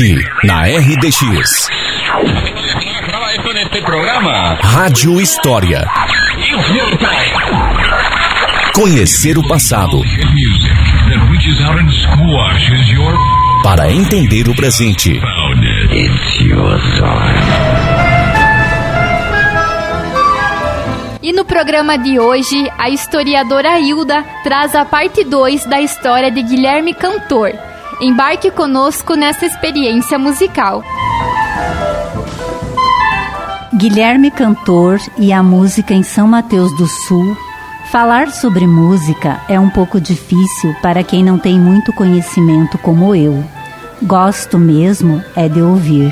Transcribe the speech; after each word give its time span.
Aqui, 0.00 0.16
na 0.44 0.62
RDX. 0.64 1.68
Rádio 4.62 5.20
História. 5.20 5.86
Conhecer 8.74 9.36
o 9.36 9.46
passado. 9.46 10.00
Para 13.62 13.92
entender 13.92 14.48
o 14.48 14.56
presente. 14.56 15.20
E 21.22 21.32
no 21.34 21.44
programa 21.44 21.98
de 21.98 22.18
hoje, 22.18 22.70
a 22.78 22.88
historiadora 22.88 23.78
Hilda 23.78 24.24
traz 24.42 24.74
a 24.74 24.86
parte 24.86 25.24
2 25.24 25.66
da 25.66 25.78
história 25.78 26.30
de 26.30 26.42
Guilherme 26.42 26.94
Cantor. 26.94 27.69
Embarque 28.00 28.50
conosco 28.50 29.14
nessa 29.14 29.44
experiência 29.44 30.18
musical. 30.18 30.82
Guilherme 33.74 34.30
Cantor 34.30 34.98
e 35.18 35.30
a 35.34 35.42
música 35.42 35.92
em 35.92 36.02
São 36.02 36.26
Mateus 36.26 36.74
do 36.78 36.86
Sul. 36.86 37.36
Falar 37.90 38.30
sobre 38.30 38.66
música 38.66 39.42
é 39.50 39.60
um 39.60 39.68
pouco 39.68 40.00
difícil 40.00 40.74
para 40.80 41.02
quem 41.02 41.22
não 41.22 41.38
tem 41.38 41.60
muito 41.60 41.92
conhecimento 41.92 42.78
como 42.78 43.14
eu. 43.14 43.44
Gosto 44.02 44.58
mesmo 44.58 45.22
é 45.36 45.46
de 45.46 45.60
ouvir. 45.60 46.10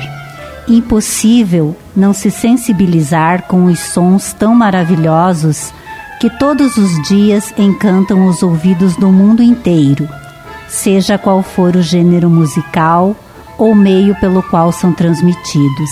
Impossível 0.67 1.75
não 1.95 2.13
se 2.13 2.29
sensibilizar 2.29 3.47
com 3.47 3.65
os 3.65 3.79
sons 3.79 4.31
tão 4.31 4.53
maravilhosos 4.53 5.73
que 6.19 6.29
todos 6.29 6.77
os 6.77 7.01
dias 7.07 7.51
encantam 7.57 8.27
os 8.27 8.43
ouvidos 8.43 8.95
do 8.95 9.09
mundo 9.09 9.41
inteiro, 9.41 10.07
seja 10.69 11.17
qual 11.17 11.43
for 11.43 11.75
o 11.75 11.81
gênero 11.81 12.29
musical 12.29 13.15
ou 13.57 13.75
meio 13.75 14.15
pelo 14.19 14.41
qual 14.41 14.71
são 14.71 14.93
transmitidos. 14.93 15.89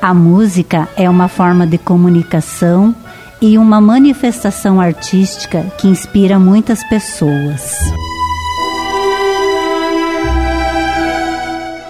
A 0.00 0.14
música 0.14 0.88
é 0.96 1.10
uma 1.10 1.26
forma 1.26 1.66
de 1.66 1.78
comunicação 1.78 2.94
e 3.40 3.58
uma 3.58 3.80
manifestação 3.80 4.80
artística 4.80 5.62
que 5.78 5.88
inspira 5.88 6.38
muitas 6.38 6.84
pessoas. 6.88 7.92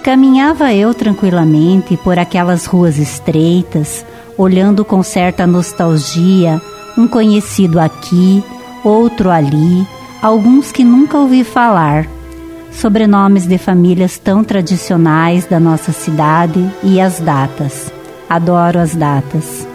Caminhava 0.03 0.73
eu 0.73 0.95
tranquilamente 0.95 1.97
por 1.97 2.19
aquelas 2.19 2.65
ruas 2.65 2.97
estreitas, 2.97 4.07
olhando 4.39 4.85
com 4.85 5.03
certa 5.03 5.47
nostalgia 5.47 6.63
um 6.97 7.09
conhecido 7.09 7.81
aqui, 7.81 8.43
outro 8.85 9.31
ali, 9.31 9.87
alguns 10.23 10.73
que 10.73 10.85
nunca 10.85 11.19
ouvi 11.19 11.45
falar, 11.45 12.09
sobrenomes 12.71 13.47
de 13.47 13.59
famílias 13.59 14.19
tão 14.19 14.43
tradicionais 14.45 15.47
da 15.47 15.61
nossa 15.61 15.93
cidade 15.93 16.71
e 16.83 17.01
as 17.01 17.21
datas. 17.21 17.93
Adoro 18.29 18.79
as 18.79 18.95
datas. 18.95 19.67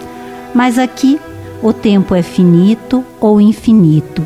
Mas 0.53 0.77
aqui 0.77 1.19
o 1.63 1.71
tempo 1.71 2.13
é 2.13 2.21
finito 2.21 3.03
ou 3.19 3.39
infinito. 3.39 4.25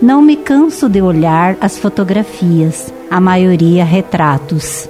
Não 0.00 0.22
me 0.22 0.36
canso 0.36 0.88
de 0.88 1.00
olhar 1.00 1.56
as 1.60 1.78
fotografias, 1.78 2.92
a 3.10 3.20
maioria 3.20 3.84
retratos 3.84 4.88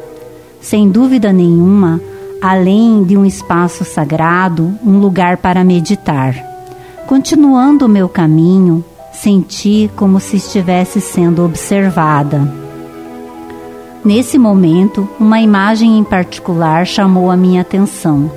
sem 0.63 0.89
dúvida 0.89 1.33
nenhuma, 1.33 2.01
além 2.41 3.03
de 3.03 3.17
um 3.17 3.27
espaço 3.27 3.85
sagrado, 3.85 4.73
um 4.83 4.99
lugar 4.99 5.37
para 5.37 5.65
meditar. 5.65 6.35
Continuando 7.07 7.85
o 7.85 7.89
meu 7.89 8.09
caminho, 8.09 8.85
senti 9.13 9.91
como 9.95 10.19
se 10.19 10.37
estivesse 10.37 11.01
sendo 11.01 11.45
observada. 11.45 12.63
Nesse 14.05 14.37
momento, 14.37 15.09
uma 15.21 15.41
imagem 15.41 15.99
em 15.99 16.03
particular 16.03 16.87
chamou 16.87 17.31
a 17.31 17.37
minha 17.37 17.61
atenção. 17.61 18.31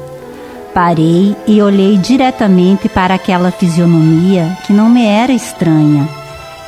Parei 0.74 1.36
e 1.48 1.62
olhei 1.62 1.98
diretamente 1.98 2.88
para 2.88 3.16
aquela 3.16 3.50
fisionomia 3.50 4.58
que 4.68 4.74
não 4.74 4.90
me 4.90 5.06
era 5.06 5.32
estranha. 5.32 6.08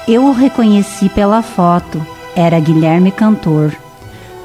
Eu 0.08 0.26
o 0.26 0.32
reconheci 0.32 1.10
pela 1.10 1.42
foto. 1.42 2.02
Era 2.36 2.60
Guilherme 2.60 3.12
Cantor. 3.12 3.76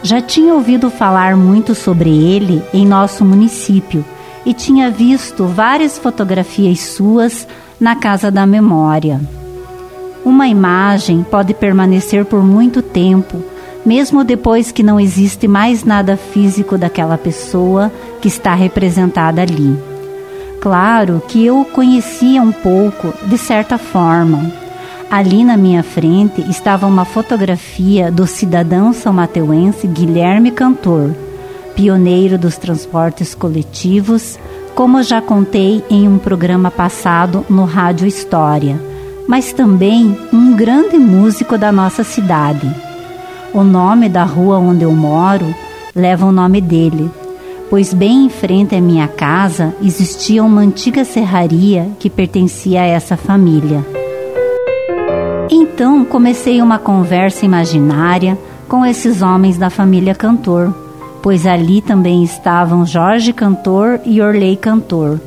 Já 0.02 0.20
tinha 0.20 0.52
ouvido 0.52 0.90
falar 0.90 1.36
muito 1.36 1.74
sobre 1.74 2.10
ele 2.10 2.62
em 2.74 2.84
nosso 2.84 3.24
município 3.24 4.04
e 4.44 4.52
tinha 4.52 4.90
visto 4.90 5.46
várias 5.46 5.96
fotografias 5.96 6.80
suas 6.80 7.46
na 7.80 7.94
Casa 7.94 8.30
da 8.30 8.44
Memória. 8.44 9.20
Uma 10.24 10.46
imagem 10.48 11.22
pode 11.22 11.54
permanecer 11.54 12.24
por 12.24 12.42
muito 12.42 12.80
tempo, 12.80 13.42
mesmo 13.84 14.22
depois 14.24 14.70
que 14.70 14.82
não 14.82 15.00
existe 15.00 15.48
mais 15.48 15.84
nada 15.84 16.16
físico 16.16 16.78
daquela 16.78 17.18
pessoa 17.18 17.90
que 18.20 18.28
está 18.28 18.54
representada 18.54 19.42
ali. 19.42 19.76
Claro 20.60 21.22
que 21.26 21.44
eu 21.44 21.60
o 21.60 21.64
conhecia 21.64 22.40
um 22.40 22.52
pouco, 22.52 23.12
de 23.26 23.36
certa 23.36 23.78
forma, 23.78 24.52
Ali 25.12 25.44
na 25.44 25.58
minha 25.58 25.82
frente 25.82 26.40
estava 26.48 26.86
uma 26.86 27.04
fotografia 27.04 28.10
do 28.10 28.26
cidadão 28.26 28.94
são 28.94 29.12
mateuense 29.12 29.86
Guilherme 29.86 30.50
Cantor, 30.50 31.14
pioneiro 31.76 32.38
dos 32.38 32.56
transportes 32.56 33.34
coletivos, 33.34 34.38
como 34.74 35.02
já 35.02 35.20
contei 35.20 35.84
em 35.90 36.08
um 36.08 36.16
programa 36.16 36.70
passado 36.70 37.44
no 37.46 37.66
Rádio 37.66 38.06
História, 38.06 38.80
mas 39.32 39.50
também 39.50 40.14
um 40.30 40.54
grande 40.54 40.98
músico 40.98 41.56
da 41.56 41.72
nossa 41.72 42.04
cidade. 42.04 42.70
O 43.54 43.64
nome 43.64 44.06
da 44.06 44.24
rua 44.24 44.58
onde 44.58 44.82
eu 44.82 44.92
moro 44.92 45.54
leva 45.96 46.26
o 46.26 46.30
nome 46.30 46.60
dele, 46.60 47.10
pois 47.70 47.94
bem 47.94 48.26
em 48.26 48.28
frente 48.28 48.74
à 48.74 48.80
minha 48.82 49.08
casa 49.08 49.74
existia 49.82 50.44
uma 50.44 50.60
antiga 50.60 51.02
serraria 51.02 51.88
que 51.98 52.10
pertencia 52.10 52.82
a 52.82 52.86
essa 52.86 53.16
família. 53.16 53.82
Então 55.50 56.04
comecei 56.04 56.60
uma 56.60 56.78
conversa 56.78 57.46
imaginária 57.46 58.36
com 58.68 58.84
esses 58.84 59.22
homens 59.22 59.56
da 59.56 59.70
família 59.70 60.14
Cantor, 60.14 60.74
pois 61.22 61.46
ali 61.46 61.80
também 61.80 62.22
estavam 62.22 62.84
Jorge 62.84 63.32
Cantor 63.32 63.98
e 64.04 64.20
Orley 64.20 64.56
Cantor. 64.56 65.18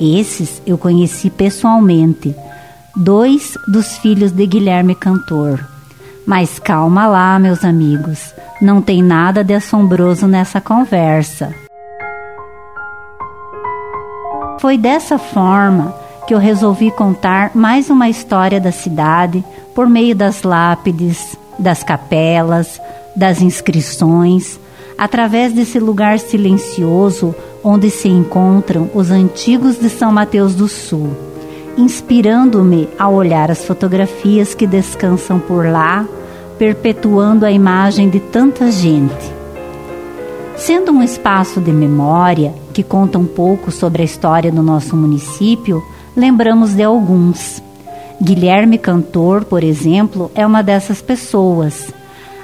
Esses 0.00 0.60
eu 0.66 0.76
conheci 0.76 1.30
pessoalmente, 1.30 2.34
dois 2.94 3.56
dos 3.66 3.98
filhos 3.98 4.32
de 4.32 4.46
Guilherme 4.46 4.94
Cantor. 4.94 5.60
Mas 6.26 6.58
calma 6.58 7.06
lá, 7.06 7.38
meus 7.38 7.64
amigos, 7.64 8.34
não 8.60 8.80
tem 8.80 9.02
nada 9.02 9.42
de 9.42 9.54
assombroso 9.54 10.26
nessa 10.26 10.60
conversa. 10.60 11.54
Foi 14.60 14.78
dessa 14.78 15.18
forma 15.18 15.94
que 16.26 16.34
eu 16.34 16.38
resolvi 16.38 16.90
contar 16.92 17.50
mais 17.54 17.90
uma 17.90 18.08
história 18.08 18.60
da 18.60 18.70
cidade 18.70 19.44
por 19.74 19.88
meio 19.88 20.14
das 20.14 20.42
lápides, 20.42 21.36
das 21.58 21.82
capelas, 21.82 22.80
das 23.16 23.42
inscrições, 23.42 24.60
através 24.96 25.52
desse 25.52 25.80
lugar 25.80 26.18
silencioso 26.20 27.34
onde 27.64 27.90
se 27.90 28.08
encontram 28.08 28.88
os 28.94 29.10
antigos 29.10 29.78
de 29.78 29.90
São 29.90 30.12
Mateus 30.12 30.54
do 30.54 30.68
Sul, 30.68 31.31
inspirando-me 31.76 32.88
a 32.98 33.08
olhar 33.08 33.50
as 33.50 33.64
fotografias 33.64 34.54
que 34.54 34.66
descansam 34.66 35.38
por 35.38 35.66
lá, 35.66 36.06
perpetuando 36.58 37.46
a 37.46 37.50
imagem 37.50 38.08
de 38.08 38.20
tanta 38.20 38.70
gente. 38.70 39.32
Sendo 40.56 40.92
um 40.92 41.02
espaço 41.02 41.60
de 41.60 41.72
memória 41.72 42.54
que 42.72 42.82
conta 42.82 43.18
um 43.18 43.26
pouco 43.26 43.70
sobre 43.70 44.02
a 44.02 44.04
história 44.04 44.52
do 44.52 44.62
nosso 44.62 44.96
município, 44.96 45.82
lembramos 46.16 46.74
de 46.74 46.82
alguns. 46.82 47.62
Guilherme 48.22 48.78
Cantor, 48.78 49.44
por 49.44 49.64
exemplo, 49.64 50.30
é 50.34 50.46
uma 50.46 50.62
dessas 50.62 51.02
pessoas. 51.02 51.92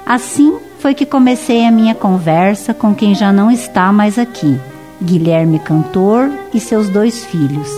Assim 0.05 0.57
foi 0.79 0.93
que 0.93 1.05
comecei 1.05 1.65
a 1.65 1.71
minha 1.71 1.95
conversa 1.95 2.73
com 2.73 2.93
quem 2.93 3.13
já 3.15 3.31
não 3.31 3.49
está 3.51 3.91
mais 3.91 4.17
aqui, 4.17 4.59
Guilherme 5.01 5.59
Cantor 5.59 6.29
e 6.53 6.59
seus 6.59 6.89
dois 6.89 7.23
filhos, 7.25 7.69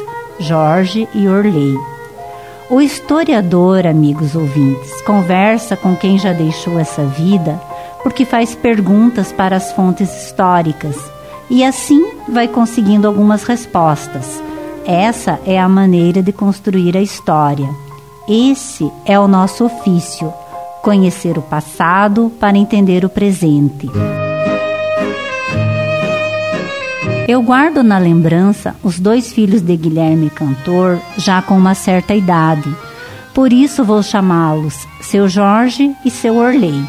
Jorge 0.41 1.07
e 1.13 1.27
Orley. 1.27 1.75
O 2.69 2.81
historiador, 2.81 3.85
amigos 3.85 4.35
ouvintes, 4.35 5.01
conversa 5.01 5.75
com 5.75 5.95
quem 5.95 6.17
já 6.17 6.33
deixou 6.33 6.79
essa 6.79 7.03
vida 7.03 7.59
porque 8.03 8.25
faz 8.25 8.55
perguntas 8.55 9.31
para 9.31 9.55
as 9.55 9.71
fontes 9.73 10.09
históricas 10.23 10.97
e 11.49 11.63
assim 11.63 12.13
vai 12.27 12.47
conseguindo 12.47 13.07
algumas 13.07 13.43
respostas 13.43 14.41
essa 14.85 15.39
é 15.45 15.59
a 15.59 15.69
maneira 15.69 16.23
de 16.23 16.31
construir 16.31 16.97
a 16.97 17.01
história. 17.01 17.69
Esse 18.27 18.91
é 19.05 19.19
o 19.19 19.27
nosso 19.27 19.65
ofício: 19.65 20.33
conhecer 20.81 21.37
o 21.37 21.41
passado 21.41 22.31
para 22.39 22.57
entender 22.57 23.05
o 23.05 23.09
presente. 23.09 23.87
Eu 27.27 27.41
guardo 27.41 27.83
na 27.83 27.97
lembrança 27.97 28.75
os 28.83 28.99
dois 28.99 29.31
filhos 29.31 29.61
de 29.61 29.77
Guilherme 29.77 30.29
Cantor, 30.29 30.99
já 31.17 31.41
com 31.41 31.57
uma 31.57 31.75
certa 31.75 32.15
idade. 32.15 32.69
Por 33.33 33.53
isso 33.53 33.83
vou 33.83 34.01
chamá-los 34.01 34.87
seu 35.01 35.29
Jorge 35.29 35.95
e 36.03 36.09
seu 36.09 36.37
Orley. 36.37 36.83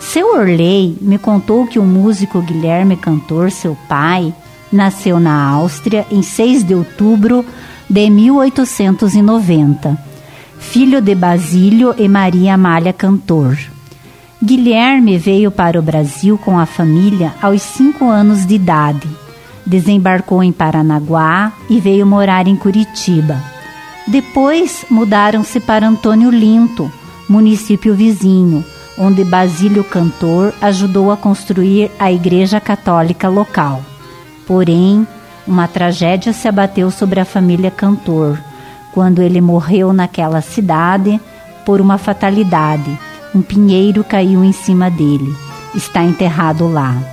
Seu 0.00 0.34
Orley 0.34 0.96
me 1.00 1.18
contou 1.18 1.66
que 1.66 1.78
o 1.78 1.84
músico 1.84 2.40
Guilherme 2.40 2.96
Cantor, 2.96 3.50
seu 3.50 3.76
pai, 3.88 4.32
nasceu 4.72 5.20
na 5.20 5.48
Áustria 5.50 6.06
em 6.10 6.22
6 6.22 6.64
de 6.64 6.74
outubro 6.74 7.44
de 7.90 8.08
1890, 8.08 9.98
filho 10.58 11.00
de 11.00 11.14
Basílio 11.14 11.94
e 11.98 12.08
Maria 12.08 12.54
Amália 12.54 12.92
Cantor. 12.92 13.58
Guilherme 14.42 15.18
veio 15.18 15.50
para 15.50 15.78
o 15.78 15.82
Brasil 15.82 16.38
com 16.38 16.58
a 16.58 16.66
família 16.66 17.34
aos 17.40 17.62
cinco 17.62 18.06
anos 18.06 18.46
de 18.46 18.54
idade. 18.54 19.21
Desembarcou 19.66 20.42
em 20.42 20.52
Paranaguá 20.52 21.52
e 21.68 21.80
veio 21.80 22.06
morar 22.06 22.46
em 22.46 22.56
Curitiba. 22.56 23.38
Depois 24.06 24.84
mudaram-se 24.90 25.60
para 25.60 25.86
Antônio 25.86 26.30
Linto, 26.30 26.90
município 27.28 27.94
vizinho, 27.94 28.64
onde 28.98 29.24
Basílio 29.24 29.84
Cantor 29.84 30.52
ajudou 30.60 31.10
a 31.10 31.16
construir 31.16 31.90
a 31.98 32.12
Igreja 32.12 32.60
Católica 32.60 33.28
local. 33.28 33.80
Porém, 34.46 35.06
uma 35.46 35.66
tragédia 35.68 36.32
se 36.32 36.48
abateu 36.48 36.90
sobre 36.90 37.20
a 37.20 37.24
família 37.24 37.70
Cantor, 37.70 38.38
quando 38.92 39.22
ele 39.22 39.40
morreu 39.40 39.92
naquela 39.92 40.40
cidade 40.40 41.20
por 41.64 41.80
uma 41.80 41.98
fatalidade. 41.98 42.98
Um 43.34 43.40
pinheiro 43.40 44.04
caiu 44.04 44.44
em 44.44 44.52
cima 44.52 44.90
dele. 44.90 45.34
Está 45.74 46.02
enterrado 46.02 46.70
lá. 46.70 47.11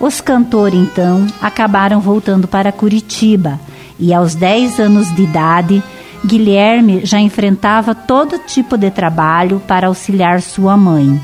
Os 0.00 0.20
Cantor, 0.20 0.74
então, 0.74 1.26
acabaram 1.42 2.00
voltando 2.00 2.46
para 2.46 2.70
Curitiba 2.70 3.58
e, 3.98 4.14
aos 4.14 4.34
10 4.34 4.78
anos 4.78 5.14
de 5.14 5.22
idade, 5.22 5.82
Guilherme 6.24 7.04
já 7.04 7.20
enfrentava 7.20 7.94
todo 7.94 8.38
tipo 8.38 8.76
de 8.76 8.90
trabalho 8.90 9.60
para 9.66 9.88
auxiliar 9.88 10.40
sua 10.40 10.76
mãe. 10.76 11.20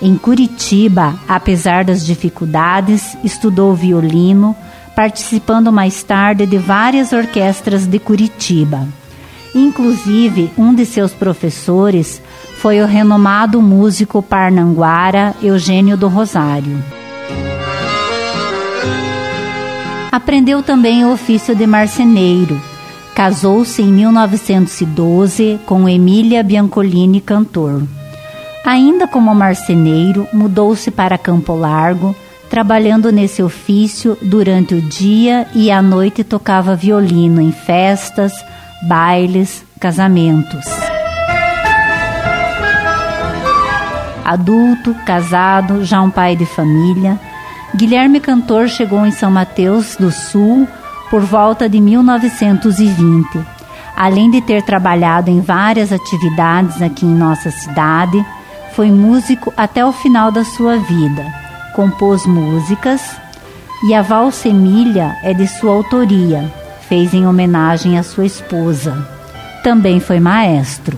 Em 0.00 0.16
Curitiba, 0.16 1.14
apesar 1.28 1.84
das 1.84 2.04
dificuldades, 2.04 3.16
estudou 3.24 3.74
violino, 3.74 4.54
participando 4.94 5.72
mais 5.72 6.02
tarde 6.02 6.46
de 6.46 6.58
várias 6.58 7.12
orquestras 7.12 7.86
de 7.86 7.98
Curitiba. 7.98 8.86
Inclusive, 9.54 10.52
um 10.56 10.74
de 10.74 10.84
seus 10.84 11.12
professores 11.12 12.20
foi 12.58 12.80
o 12.80 12.86
renomado 12.86 13.60
músico 13.60 14.22
parnanguara 14.22 15.34
Eugênio 15.42 15.96
do 15.96 16.08
Rosário. 16.08 17.03
Aprendeu 20.14 20.62
também 20.62 21.04
o 21.04 21.12
ofício 21.12 21.56
de 21.56 21.66
marceneiro 21.66 22.60
Casou-se 23.14 23.80
em 23.80 23.92
1912 23.92 25.60
com 25.66 25.88
Emília 25.88 26.42
Biancolini, 26.42 27.20
cantor. 27.20 27.82
Ainda 28.64 29.06
como 29.06 29.32
marceneiro, 29.32 30.26
mudou-se 30.32 30.90
para 30.90 31.16
Campo 31.16 31.54
Largo, 31.54 32.14
trabalhando 32.50 33.12
nesse 33.12 33.40
ofício 33.40 34.18
durante 34.20 34.74
o 34.74 34.82
dia 34.82 35.46
e 35.54 35.70
à 35.70 35.80
noite 35.80 36.24
tocava 36.24 36.74
violino 36.74 37.40
em 37.40 37.52
festas, 37.52 38.32
bailes, 38.82 39.64
casamentos. 39.78 40.64
Adulto, 44.24 44.94
casado, 45.06 45.84
já 45.84 46.00
um 46.00 46.10
pai 46.10 46.34
de 46.34 46.46
família, 46.46 47.20
Guilherme 47.74 48.20
Cantor 48.20 48.68
chegou 48.68 49.04
em 49.04 49.10
São 49.10 49.32
Mateus 49.32 49.96
do 49.96 50.12
Sul 50.12 50.68
por 51.10 51.22
volta 51.22 51.68
de 51.68 51.80
1920. 51.80 53.26
Além 53.96 54.30
de 54.30 54.40
ter 54.40 54.62
trabalhado 54.62 55.28
em 55.28 55.40
várias 55.40 55.92
atividades 55.92 56.80
aqui 56.80 57.04
em 57.04 57.14
nossa 57.14 57.50
cidade, 57.50 58.24
foi 58.74 58.92
músico 58.92 59.52
até 59.56 59.84
o 59.84 59.92
final 59.92 60.30
da 60.30 60.44
sua 60.44 60.76
vida. 60.76 61.24
Compôs 61.74 62.24
músicas 62.26 63.16
e 63.88 63.92
a 63.92 64.02
valsa 64.02 64.48
Emília 64.48 65.16
é 65.24 65.34
de 65.34 65.48
sua 65.48 65.72
autoria, 65.72 66.48
fez 66.88 67.12
em 67.12 67.26
homenagem 67.26 67.98
à 67.98 68.04
sua 68.04 68.24
esposa. 68.24 68.96
Também 69.64 69.98
foi 69.98 70.20
maestro. 70.20 70.96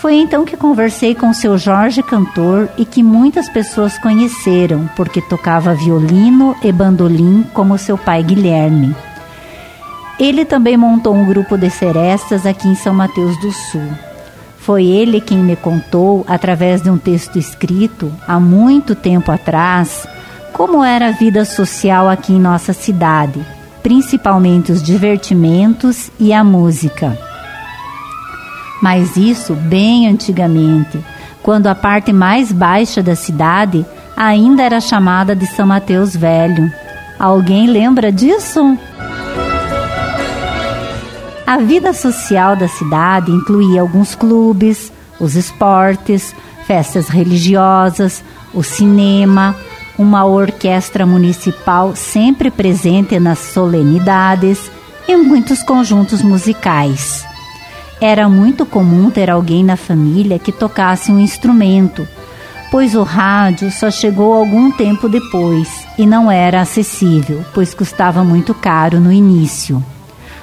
Foi 0.00 0.14
então 0.14 0.44
que 0.44 0.56
conversei 0.56 1.12
com 1.12 1.32
seu 1.32 1.58
Jorge 1.58 2.04
Cantor 2.04 2.68
e 2.78 2.84
que 2.84 3.02
muitas 3.02 3.48
pessoas 3.48 3.98
conheceram, 3.98 4.88
porque 4.94 5.20
tocava 5.20 5.74
violino 5.74 6.54
e 6.62 6.70
bandolim 6.70 7.44
como 7.52 7.76
seu 7.76 7.98
pai 7.98 8.22
Guilherme. 8.22 8.94
Ele 10.16 10.44
também 10.44 10.76
montou 10.76 11.14
um 11.14 11.24
grupo 11.24 11.56
de 11.56 11.68
serestas 11.68 12.46
aqui 12.46 12.68
em 12.68 12.76
São 12.76 12.94
Mateus 12.94 13.36
do 13.40 13.50
Sul. 13.50 13.88
Foi 14.58 14.84
ele 14.84 15.20
quem 15.20 15.38
me 15.38 15.56
contou, 15.56 16.24
através 16.28 16.80
de 16.80 16.90
um 16.90 16.98
texto 16.98 17.36
escrito 17.36 18.12
há 18.26 18.38
muito 18.38 18.94
tempo 18.94 19.32
atrás, 19.32 20.06
como 20.52 20.84
era 20.84 21.08
a 21.08 21.12
vida 21.12 21.44
social 21.44 22.08
aqui 22.08 22.34
em 22.34 22.40
nossa 22.40 22.72
cidade, 22.72 23.44
principalmente 23.82 24.70
os 24.70 24.80
divertimentos 24.80 26.08
e 26.20 26.32
a 26.32 26.44
música. 26.44 27.18
Mas 28.82 29.16
isso 29.16 29.54
bem 29.54 30.08
antigamente, 30.08 31.04
quando 31.42 31.66
a 31.66 31.74
parte 31.74 32.12
mais 32.12 32.52
baixa 32.52 33.02
da 33.02 33.16
cidade 33.16 33.84
ainda 34.16 34.62
era 34.62 34.80
chamada 34.80 35.34
de 35.34 35.46
São 35.46 35.66
Mateus 35.66 36.14
Velho. 36.14 36.70
Alguém 37.18 37.66
lembra 37.66 38.12
disso? 38.12 38.76
A 41.46 41.56
vida 41.58 41.92
social 41.92 42.54
da 42.54 42.68
cidade 42.68 43.30
incluía 43.30 43.80
alguns 43.80 44.14
clubes, 44.14 44.92
os 45.18 45.34
esportes, 45.34 46.34
festas 46.66 47.08
religiosas, 47.08 48.22
o 48.52 48.62
cinema, 48.62 49.56
uma 49.98 50.24
orquestra 50.24 51.06
municipal 51.06 51.96
sempre 51.96 52.50
presente 52.50 53.18
nas 53.18 53.38
solenidades 53.38 54.70
e 55.08 55.16
muitos 55.16 55.62
conjuntos 55.62 56.22
musicais. 56.22 57.27
Era 58.00 58.28
muito 58.28 58.64
comum 58.64 59.10
ter 59.10 59.28
alguém 59.28 59.64
na 59.64 59.76
família 59.76 60.38
que 60.38 60.52
tocasse 60.52 61.10
um 61.10 61.18
instrumento, 61.18 62.06
pois 62.70 62.94
o 62.94 63.02
rádio 63.02 63.72
só 63.72 63.90
chegou 63.90 64.32
algum 64.32 64.70
tempo 64.70 65.08
depois 65.08 65.68
e 65.98 66.06
não 66.06 66.30
era 66.30 66.60
acessível, 66.60 67.44
pois 67.52 67.74
custava 67.74 68.22
muito 68.22 68.54
caro 68.54 69.00
no 69.00 69.10
início. 69.10 69.82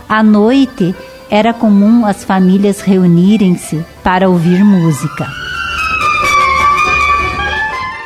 À 0.08 0.22
noite, 0.22 0.94
era 1.30 1.54
comum 1.54 2.06
as 2.06 2.24
famílias 2.24 2.82
reunirem-se 2.82 3.84
para 4.04 4.30
ouvir 4.30 4.64
música. 4.64 5.26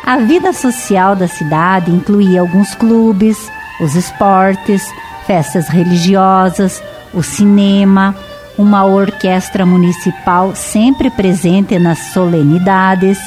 A 0.06 0.18
vida 0.18 0.54
social 0.54 1.16
da 1.16 1.28
cidade 1.28 1.92
incluía 1.92 2.42
alguns 2.42 2.74
clubes, 2.76 3.38
os 3.82 3.96
esportes, 3.96 4.84
festas 5.28 5.68
religiosas, 5.68 6.82
o 7.14 7.22
cinema, 7.22 8.16
uma 8.60 8.86
orquestra 8.86 9.66
municipal 9.66 10.54
sempre 10.54 11.10
presente 11.10 11.80
nas 11.80 11.98
solenidades 12.14 13.18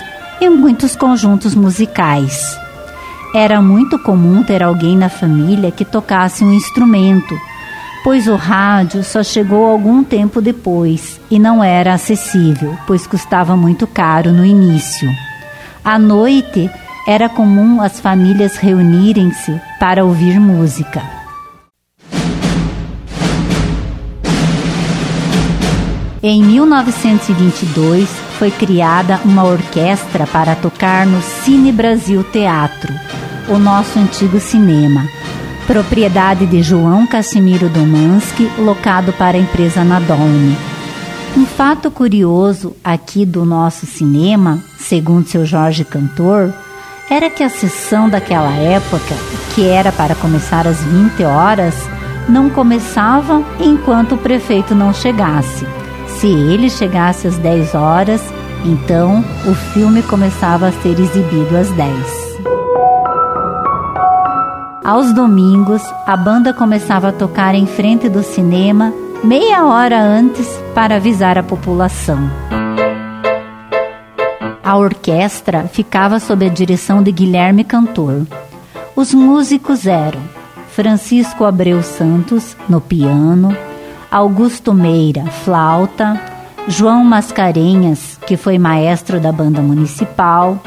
e 0.40 0.48
muitos 0.48 0.94
conjuntos 0.94 1.56
musicais. 1.56 2.56
Era 3.34 3.60
muito 3.60 3.98
comum 3.98 4.44
ter 4.44 4.62
alguém 4.62 4.96
na 4.96 5.08
família 5.08 5.72
que 5.72 5.84
tocasse 5.84 6.44
um 6.44 6.52
instrumento 6.52 7.34
pois 8.02 8.26
o 8.26 8.34
rádio 8.34 9.04
só 9.04 9.22
chegou 9.22 9.66
algum 9.66 10.02
tempo 10.02 10.40
depois 10.40 11.20
e 11.30 11.38
não 11.38 11.62
era 11.62 11.94
acessível, 11.94 12.76
pois 12.86 13.06
custava 13.06 13.56
muito 13.56 13.86
caro 13.86 14.32
no 14.32 14.44
início. 14.44 15.08
À 15.84 15.98
noite, 15.98 16.70
era 17.06 17.28
comum 17.28 17.80
as 17.80 18.00
famílias 18.00 18.56
reunirem-se 18.56 19.60
para 19.78 20.04
ouvir 20.04 20.38
música. 20.40 21.21
Em 26.22 26.42
1922, 26.42 28.08
foi 28.38 28.50
criada 28.50 29.20
uma 29.24 29.44
orquestra 29.44 30.26
para 30.26 30.54
tocar 30.54 31.04
no 31.04 31.20
Cine 31.20 31.72
Brasil 31.72 32.22
Teatro, 32.22 32.92
o 33.48 33.58
nosso 33.58 33.98
antigo 33.98 34.38
cinema 34.38 35.04
propriedade 35.66 36.44
de 36.46 36.62
João 36.62 37.06
Casimiro 37.06 37.68
Domanski, 37.68 38.50
locado 38.58 39.12
para 39.12 39.36
a 39.36 39.40
empresa 39.40 39.84
Nadolny. 39.84 40.56
Um 41.36 41.46
fato 41.46 41.90
curioso 41.90 42.76
aqui 42.82 43.24
do 43.24 43.44
nosso 43.44 43.86
cinema, 43.86 44.62
segundo 44.76 45.26
seu 45.26 45.46
Jorge 45.46 45.84
Cantor, 45.84 46.52
era 47.08 47.30
que 47.30 47.42
a 47.42 47.48
sessão 47.48 48.08
daquela 48.08 48.52
época, 48.52 49.14
que 49.54 49.66
era 49.66 49.92
para 49.92 50.14
começar 50.14 50.66
às 50.66 50.82
20 50.82 51.24
horas, 51.24 51.74
não 52.28 52.50
começava 52.50 53.42
enquanto 53.60 54.14
o 54.14 54.18
prefeito 54.18 54.74
não 54.74 54.92
chegasse. 54.92 55.66
Se 56.22 56.28
ele 56.28 56.70
chegasse 56.70 57.26
às 57.26 57.36
10 57.36 57.74
horas, 57.74 58.22
então 58.64 59.24
o 59.44 59.54
filme 59.72 60.04
começava 60.04 60.68
a 60.68 60.70
ser 60.70 61.00
exibido 61.00 61.56
às 61.56 61.68
10. 61.72 62.38
Aos 64.84 65.12
domingos, 65.12 65.82
a 66.06 66.16
banda 66.16 66.54
começava 66.54 67.08
a 67.08 67.12
tocar 67.12 67.56
em 67.56 67.66
frente 67.66 68.08
do 68.08 68.22
cinema 68.22 68.94
meia 69.24 69.64
hora 69.64 70.00
antes 70.00 70.46
para 70.72 70.94
avisar 70.94 71.36
a 71.38 71.42
população. 71.42 72.30
A 74.62 74.76
orquestra 74.78 75.64
ficava 75.64 76.20
sob 76.20 76.46
a 76.46 76.48
direção 76.48 77.02
de 77.02 77.10
Guilherme 77.10 77.64
Cantor. 77.64 78.28
Os 78.94 79.12
músicos 79.12 79.88
eram 79.88 80.20
Francisco 80.68 81.44
Abreu 81.44 81.82
Santos, 81.82 82.56
no 82.68 82.80
piano, 82.80 83.52
Augusto 84.12 84.74
Meira, 84.74 85.24
flauta, 85.24 86.20
João 86.68 87.02
Mascarenhas, 87.02 88.18
que 88.26 88.36
foi 88.36 88.58
maestro 88.58 89.18
da 89.18 89.32
banda 89.32 89.62
municipal, 89.62 90.60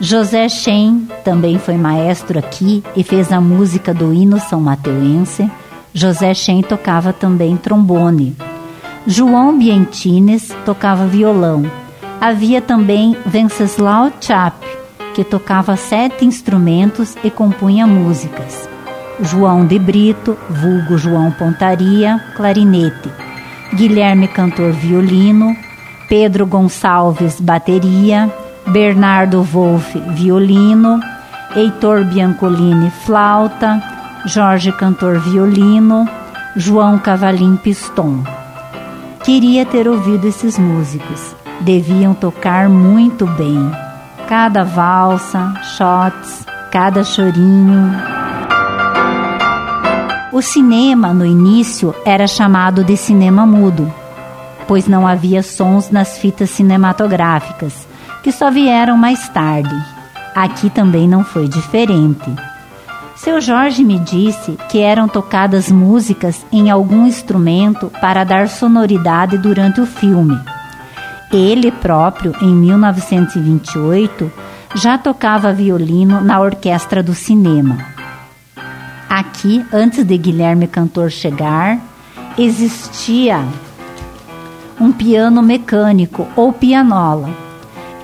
José 0.00 0.48
Shen 0.48 1.08
também 1.24 1.60
foi 1.60 1.76
maestro 1.76 2.40
aqui 2.40 2.82
e 2.96 3.04
fez 3.04 3.32
a 3.32 3.40
música 3.40 3.94
do 3.94 4.12
hino 4.12 4.40
são 4.40 4.60
mateuense. 4.60 5.48
José 5.94 6.34
Shen 6.34 6.60
tocava 6.60 7.12
também 7.12 7.56
trombone. 7.56 8.36
João 9.06 9.56
Bientines 9.56 10.52
tocava 10.66 11.06
violão. 11.06 11.70
Havia 12.20 12.60
também 12.60 13.16
Venceslau 13.24 14.10
Chap, 14.20 14.56
que 15.14 15.22
tocava 15.22 15.76
sete 15.76 16.24
instrumentos 16.24 17.16
e 17.22 17.30
compunha 17.30 17.86
músicas. 17.86 18.68
João 19.20 19.66
de 19.66 19.78
Brito, 19.78 20.36
vulgo 20.48 20.96
João 20.96 21.30
Pontaria, 21.30 22.20
clarinete. 22.36 23.10
Guilherme 23.74 24.28
Cantor 24.28 24.72
violino, 24.72 25.56
Pedro 26.08 26.46
Gonçalves 26.46 27.40
bateria, 27.40 28.32
Bernardo 28.66 29.42
Wolff 29.42 29.98
violino, 30.14 31.00
Heitor 31.54 32.04
Biancolini 32.04 32.90
flauta, 33.04 33.82
Jorge 34.24 34.72
Cantor 34.72 35.18
violino, 35.18 36.08
João 36.56 36.98
Cavalim 36.98 37.56
piston. 37.56 38.22
Queria 39.24 39.66
ter 39.66 39.88
ouvido 39.88 40.26
esses 40.26 40.58
músicos. 40.58 41.34
Deviam 41.60 42.14
tocar 42.14 42.68
muito 42.68 43.26
bem. 43.26 43.70
Cada 44.28 44.64
valsa, 44.64 45.52
shots, 45.76 46.46
cada 46.70 47.02
chorinho. 47.04 48.17
O 50.30 50.42
cinema, 50.42 51.14
no 51.14 51.24
início, 51.24 51.94
era 52.04 52.26
chamado 52.26 52.84
de 52.84 52.98
cinema 52.98 53.46
mudo, 53.46 53.90
pois 54.66 54.86
não 54.86 55.06
havia 55.06 55.42
sons 55.42 55.90
nas 55.90 56.18
fitas 56.18 56.50
cinematográficas, 56.50 57.88
que 58.22 58.30
só 58.30 58.50
vieram 58.50 58.94
mais 58.94 59.26
tarde. 59.30 59.74
Aqui 60.34 60.68
também 60.68 61.08
não 61.08 61.24
foi 61.24 61.48
diferente. 61.48 62.30
Seu 63.16 63.40
Jorge 63.40 63.82
me 63.82 63.98
disse 63.98 64.58
que 64.68 64.80
eram 64.80 65.08
tocadas 65.08 65.72
músicas 65.72 66.44
em 66.52 66.70
algum 66.70 67.06
instrumento 67.06 67.90
para 67.98 68.22
dar 68.22 68.48
sonoridade 68.48 69.38
durante 69.38 69.80
o 69.80 69.86
filme. 69.86 70.38
Ele 71.32 71.72
próprio, 71.72 72.34
em 72.42 72.54
1928, 72.54 74.30
já 74.74 74.98
tocava 74.98 75.54
violino 75.54 76.20
na 76.20 76.38
orquestra 76.38 77.02
do 77.02 77.14
cinema. 77.14 77.97
Aqui, 79.08 79.64
antes 79.72 80.04
de 80.04 80.16
Guilherme 80.18 80.66
Cantor 80.66 81.10
chegar, 81.10 81.78
existia 82.36 83.42
um 84.80 84.92
piano 84.92 85.42
mecânico 85.42 86.28
ou 86.36 86.52
pianola. 86.52 87.30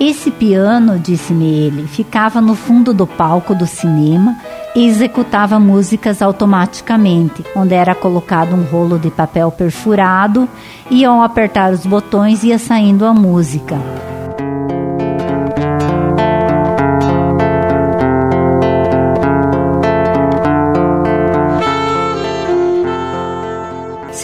Esse 0.01 0.31
piano, 0.31 0.99
disse-me 0.99 1.47
ele, 1.47 1.87
ficava 1.87 2.41
no 2.41 2.55
fundo 2.55 2.93
do 2.93 3.07
palco 3.07 3.55
do 3.55 3.67
cinema 3.67 4.37
e 4.75 4.87
executava 4.87 5.61
músicas 5.61 6.21
automaticamente, 6.21 7.45
onde 7.55 7.75
era 7.75 7.95
colocado 7.95 8.55
um 8.55 8.65
rolo 8.65 8.99
de 8.99 9.11
papel 9.11 9.53
perfurado 9.53 10.49
e 10.91 11.05
ao 11.05 11.23
apertar 11.23 11.73
os 11.73 11.87
botões 11.87 12.43
ia 12.43 12.59
saindo 12.59 13.05
a 13.05 13.15
música. 13.15 13.77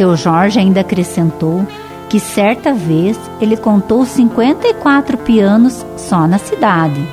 Seu 0.00 0.16
Jorge 0.16 0.59
ainda 0.59 0.80
acrescentou 0.80 1.66
que 2.09 2.19
certa 2.19 2.73
vez 2.73 3.21
ele 3.38 3.54
contou 3.54 4.07
54 4.07 5.19
pianos 5.19 5.85
só 5.99 6.26
na 6.26 6.38
cidade. 6.38 7.07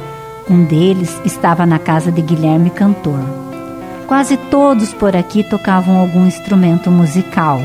Um 0.49 0.63
deles 0.63 1.19
estava 1.25 1.65
na 1.65 1.79
casa 1.79 2.13
de 2.13 2.21
Guilherme 2.21 2.69
Cantor. 2.69 3.19
Quase 4.07 4.37
todos 4.37 4.93
por 4.93 5.17
aqui 5.17 5.43
tocavam 5.43 5.97
algum 5.97 6.25
instrumento 6.25 6.89
musical. 6.89 7.59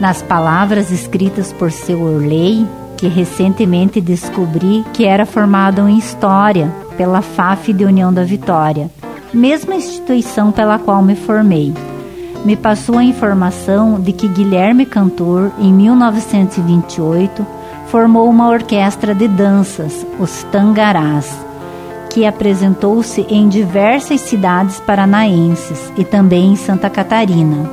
Nas 0.00 0.20
palavras 0.20 0.90
escritas 0.90 1.52
por 1.52 1.70
seu 1.70 2.02
Orley, 2.02 2.66
que 2.96 3.06
recentemente 3.06 4.00
descobri 4.00 4.84
que 4.92 5.06
era 5.06 5.24
formado 5.24 5.88
em 5.88 5.96
História 5.96 6.74
pela 6.96 7.22
FAF 7.22 7.72
de 7.72 7.84
União 7.84 8.12
da 8.12 8.24
Vitória, 8.24 8.90
mesma 9.32 9.74
instituição 9.74 10.50
pela 10.50 10.78
qual 10.78 11.02
me 11.02 11.14
formei. 11.14 11.72
Me 12.44 12.56
passou 12.56 12.98
a 12.98 13.04
informação 13.04 14.00
de 14.00 14.12
que 14.12 14.28
Guilherme 14.28 14.86
Cantor, 14.86 15.50
em 15.58 15.72
1928, 15.72 17.46
formou 17.88 18.28
uma 18.28 18.48
orquestra 18.48 19.14
de 19.14 19.26
danças, 19.26 20.06
os 20.18 20.42
Tangarás, 20.44 21.36
que 22.10 22.26
apresentou-se 22.26 23.22
em 23.22 23.48
diversas 23.48 24.20
cidades 24.20 24.80
paranaenses 24.80 25.92
e 25.96 26.04
também 26.04 26.52
em 26.52 26.56
Santa 26.56 26.88
Catarina. 26.88 27.68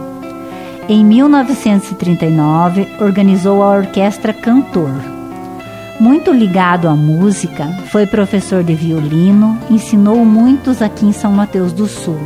Em 0.88 1.03
1939, 1.03 2.88
organizou 3.00 3.63
a 3.63 3.77
Orquestra 3.77 4.33
Cantor. 4.33 5.14
Muito 5.99 6.29
ligado 6.31 6.89
à 6.89 6.93
música, 6.93 7.67
foi 7.89 8.05
professor 8.05 8.61
de 8.61 8.73
violino, 8.73 9.57
ensinou 9.69 10.25
muitos 10.25 10.81
aqui 10.81 11.05
em 11.05 11.13
São 11.13 11.31
Mateus 11.31 11.71
do 11.71 11.87
Sul. 11.87 12.19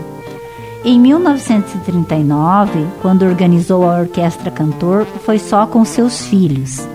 Em 0.84 1.00
1939, 1.00 2.88
quando 3.00 3.26
organizou 3.26 3.88
a 3.88 4.00
Orquestra 4.00 4.50
Cantor, 4.50 5.06
foi 5.24 5.38
só 5.38 5.68
com 5.68 5.86
seus 5.86 6.26
filhos. 6.26 6.88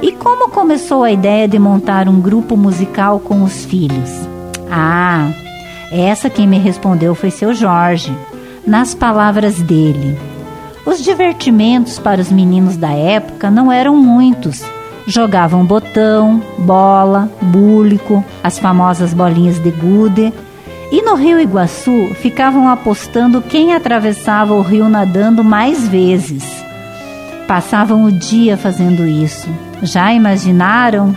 E 0.00 0.12
como 0.12 0.48
começou 0.48 1.02
a 1.02 1.10
ideia 1.10 1.48
de 1.48 1.58
montar 1.58 2.08
um 2.08 2.20
grupo 2.20 2.56
musical 2.56 3.18
com 3.18 3.42
os 3.42 3.64
filhos? 3.64 4.10
Ah, 4.70 5.28
essa 5.90 6.30
quem 6.30 6.46
me 6.46 6.58
respondeu 6.58 7.16
foi 7.16 7.32
seu 7.32 7.52
Jorge, 7.52 8.16
nas 8.64 8.94
palavras 8.94 9.60
dele. 9.60 10.16
Os 10.86 11.02
divertimentos 11.02 11.98
para 11.98 12.20
os 12.20 12.30
meninos 12.30 12.76
da 12.76 12.92
época 12.92 13.50
não 13.50 13.72
eram 13.72 13.96
muitos 13.96 14.62
jogavam 15.06 15.64
botão, 15.64 16.42
bola, 16.58 17.30
búlico, 17.40 18.24
as 18.42 18.58
famosas 18.58 19.12
bolinhas 19.12 19.58
de 19.58 19.70
gude. 19.70 20.32
E 20.90 21.02
no 21.02 21.14
Rio 21.14 21.40
Iguaçu 21.40 22.14
ficavam 22.20 22.68
apostando 22.68 23.40
quem 23.40 23.74
atravessava 23.74 24.52
o 24.54 24.60
rio 24.60 24.88
nadando 24.88 25.42
mais 25.42 25.88
vezes. 25.88 26.44
Passavam 27.48 28.04
o 28.04 28.12
dia 28.12 28.56
fazendo 28.56 29.06
isso. 29.06 29.48
Já 29.82 30.12
imaginaram? 30.12 31.14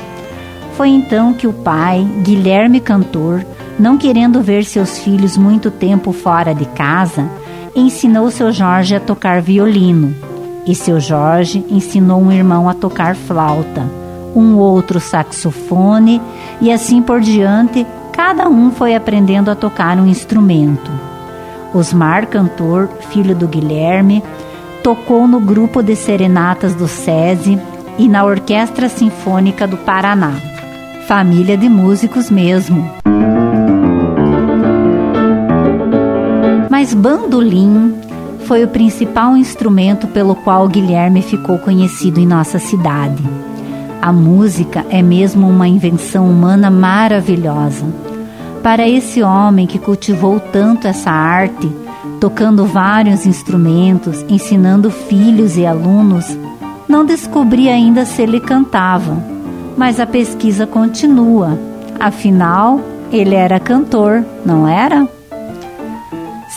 Foi 0.77 0.89
então 0.89 1.33
que 1.33 1.47
o 1.47 1.53
pai, 1.53 2.05
Guilherme 2.23 2.79
Cantor, 2.79 3.45
não 3.77 3.97
querendo 3.97 4.41
ver 4.41 4.63
seus 4.63 4.99
filhos 4.99 5.37
muito 5.37 5.69
tempo 5.69 6.11
fora 6.11 6.53
de 6.53 6.65
casa, 6.65 7.29
ensinou 7.75 8.31
seu 8.31 8.51
Jorge 8.51 8.95
a 8.95 8.99
tocar 8.99 9.41
violino 9.41 10.34
e 10.67 10.73
seu 10.73 10.99
Jorge 10.99 11.65
ensinou 11.69 12.21
um 12.21 12.31
irmão 12.31 12.67
a 12.67 12.73
tocar 12.73 13.15
flauta, 13.15 13.85
um 14.35 14.55
outro 14.55 14.99
saxofone 14.99 16.21
e 16.59 16.71
assim 16.71 17.01
por 17.01 17.21
diante, 17.21 17.85
cada 18.11 18.49
um 18.49 18.71
foi 18.71 18.95
aprendendo 18.95 19.51
a 19.51 19.55
tocar 19.55 19.97
um 19.97 20.07
instrumento. 20.07 20.91
Osmar 21.73 22.27
Cantor, 22.27 22.89
filho 23.09 23.35
do 23.35 23.47
Guilherme, 23.47 24.23
tocou 24.81 25.27
no 25.27 25.39
grupo 25.39 25.81
de 25.81 25.95
serenatas 25.95 26.73
do 26.73 26.87
SESI 26.87 27.59
e 27.97 28.07
na 28.07 28.23
Orquestra 28.23 28.87
Sinfônica 28.87 29.67
do 29.67 29.77
Paraná. 29.77 30.33
Família 31.07 31.57
de 31.57 31.69
músicos 31.69 32.29
mesmo. 32.29 32.89
Mas 36.69 36.93
bandolim 36.93 37.95
foi 38.45 38.63
o 38.63 38.67
principal 38.67 39.35
instrumento 39.35 40.07
pelo 40.07 40.35
qual 40.35 40.67
Guilherme 40.67 41.21
ficou 41.21 41.57
conhecido 41.57 42.19
em 42.19 42.27
nossa 42.27 42.59
cidade. 42.59 43.23
A 44.01 44.13
música 44.13 44.85
é 44.89 45.01
mesmo 45.01 45.49
uma 45.49 45.67
invenção 45.67 46.29
humana 46.29 46.69
maravilhosa. 46.69 47.85
Para 48.61 48.87
esse 48.87 49.21
homem 49.23 49.65
que 49.65 49.79
cultivou 49.79 50.39
tanto 50.39 50.87
essa 50.87 51.09
arte, 51.09 51.71
tocando 52.19 52.65
vários 52.65 53.25
instrumentos, 53.25 54.23
ensinando 54.29 54.91
filhos 54.91 55.57
e 55.57 55.65
alunos, 55.65 56.37
não 56.87 57.03
descobri 57.03 57.67
ainda 57.67 58.05
se 58.05 58.21
ele 58.21 58.39
cantava, 58.39 59.17
mas 59.75 59.99
a 59.99 60.05
pesquisa 60.05 60.67
continua. 60.67 61.57
Afinal, 61.99 62.79
ele 63.11 63.33
era 63.33 63.59
cantor, 63.59 64.23
não 64.45 64.67
era? 64.67 65.14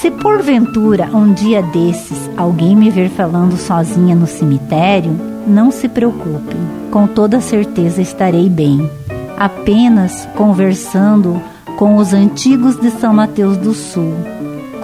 Se 0.00 0.12
porventura 0.12 1.06
um 1.12 1.32
dia 1.32 1.60
desses 1.60 2.30
alguém 2.36 2.76
me 2.76 2.88
ver 2.88 3.10
falando 3.10 3.56
sozinha 3.56 4.14
no 4.14 4.28
cemitério, 4.28 5.10
não 5.44 5.72
se 5.72 5.88
preocupe, 5.88 6.54
com 6.88 7.08
toda 7.08 7.40
certeza 7.40 8.00
estarei 8.00 8.48
bem. 8.48 8.88
Apenas 9.36 10.24
conversando 10.36 11.42
com 11.76 11.96
os 11.96 12.14
antigos 12.14 12.80
de 12.80 12.92
São 12.92 13.12
Mateus 13.12 13.56
do 13.56 13.74
Sul, 13.74 14.14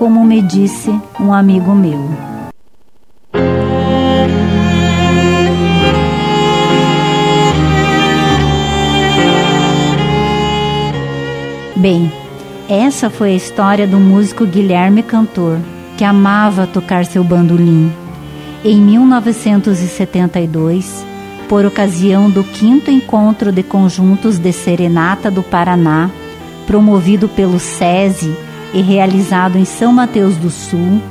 como 0.00 0.24
me 0.24 0.42
disse 0.42 0.90
um 1.20 1.32
amigo 1.32 1.72
meu. 1.76 2.00
Bem, 11.76 12.10
essa 12.68 13.08
foi 13.10 13.32
a 13.32 13.36
história 13.36 13.86
do 13.86 13.98
músico 13.98 14.46
Guilherme 14.46 15.02
Cantor, 15.02 15.58
que 15.96 16.04
amava 16.04 16.66
tocar 16.66 17.04
seu 17.04 17.22
bandolim. 17.22 17.92
Em 18.64 18.80
1972, 18.80 21.04
por 21.48 21.64
ocasião 21.66 22.30
do 22.30 22.42
quinto 22.42 22.90
encontro 22.90 23.52
de 23.52 23.62
conjuntos 23.62 24.38
de 24.38 24.50
serenata 24.52 25.30
do 25.30 25.42
Paraná, 25.42 26.08
promovido 26.66 27.28
pelo 27.28 27.60
SESI 27.60 28.34
e 28.72 28.80
realizado 28.80 29.58
em 29.58 29.66
São 29.66 29.92
Mateus 29.92 30.36
do 30.36 30.48
Sul, 30.48 31.02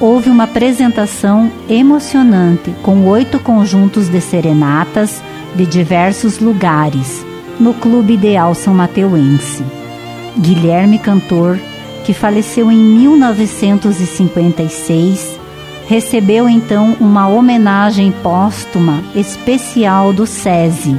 houve 0.00 0.30
uma 0.30 0.44
apresentação 0.44 1.50
emocionante 1.68 2.72
com 2.82 3.08
oito 3.08 3.40
conjuntos 3.40 4.08
de 4.08 4.20
serenatas 4.20 5.20
de 5.56 5.66
diversos 5.66 6.38
lugares 6.38 7.26
no 7.58 7.74
Clube 7.74 8.14
Ideal 8.14 8.54
São 8.54 8.72
Mateuense. 8.72 9.83
Guilherme 10.36 10.98
Cantor, 10.98 11.60
que 12.04 12.12
faleceu 12.12 12.70
em 12.70 12.76
1956, 12.76 15.38
recebeu 15.86 16.48
então 16.48 16.96
uma 17.00 17.28
homenagem 17.28 18.12
póstuma 18.22 19.02
especial 19.14 20.12
do 20.12 20.26
SESI. 20.26 20.96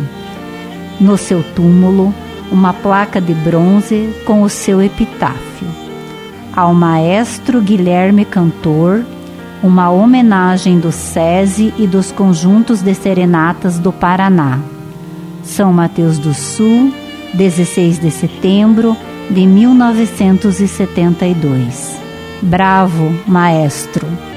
No 0.99 1.15
seu 1.17 1.43
túmulo, 1.53 2.11
uma 2.51 2.73
placa 2.73 3.19
de 3.19 3.33
bronze 3.33 4.09
com 4.25 4.41
o 4.41 4.49
seu 4.49 4.81
epitáfio. 4.81 5.67
Ao 6.55 6.73
maestro 6.73 7.61
Guilherme 7.61 8.23
Cantor, 8.23 9.03
uma 9.61 9.89
homenagem 9.89 10.79
do 10.79 10.93
SESI 10.93 11.73
e 11.77 11.85
dos 11.85 12.09
conjuntos 12.11 12.81
de 12.81 12.93
serenatas 12.93 13.77
do 13.79 13.91
Paraná. 13.91 14.59
São 15.43 15.73
Mateus 15.73 16.17
do 16.17 16.33
Sul, 16.33 16.93
16 17.33 17.99
de 17.99 18.11
setembro 18.11 18.95
de 19.29 19.45
1972. 19.45 21.95
Bravo, 22.41 23.13
maestro! 23.25 24.34